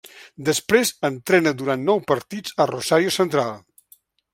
Després 0.47 0.93
entrena 1.11 1.55
durant 1.61 1.85
nou 1.93 2.03
partits 2.15 2.59
a 2.65 2.69
Rosario 2.75 3.17
Central. 3.23 3.59